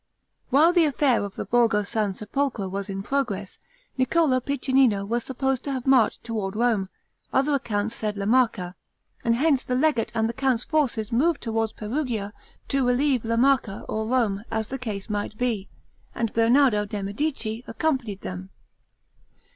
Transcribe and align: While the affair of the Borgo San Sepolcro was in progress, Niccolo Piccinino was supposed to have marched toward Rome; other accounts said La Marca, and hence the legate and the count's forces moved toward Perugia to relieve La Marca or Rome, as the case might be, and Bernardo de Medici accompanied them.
While 0.49 0.73
the 0.73 0.85
affair 0.85 1.23
of 1.23 1.35
the 1.35 1.45
Borgo 1.45 1.83
San 1.83 2.15
Sepolcro 2.15 2.67
was 2.67 2.89
in 2.89 3.03
progress, 3.03 3.59
Niccolo 3.99 4.39
Piccinino 4.39 5.05
was 5.05 5.23
supposed 5.23 5.63
to 5.65 5.71
have 5.73 5.85
marched 5.85 6.23
toward 6.23 6.55
Rome; 6.55 6.89
other 7.31 7.53
accounts 7.53 7.97
said 7.97 8.17
La 8.17 8.25
Marca, 8.25 8.73
and 9.23 9.35
hence 9.35 9.63
the 9.63 9.75
legate 9.75 10.11
and 10.15 10.27
the 10.27 10.33
count's 10.33 10.63
forces 10.63 11.11
moved 11.11 11.41
toward 11.43 11.75
Perugia 11.75 12.33
to 12.69 12.83
relieve 12.87 13.23
La 13.23 13.35
Marca 13.35 13.85
or 13.87 14.07
Rome, 14.07 14.43
as 14.49 14.69
the 14.69 14.79
case 14.79 15.07
might 15.07 15.37
be, 15.37 15.69
and 16.15 16.33
Bernardo 16.33 16.83
de 16.85 17.03
Medici 17.03 17.63
accompanied 17.67 18.21
them. 18.21 18.49